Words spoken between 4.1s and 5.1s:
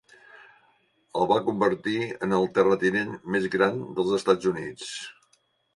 Estats Units.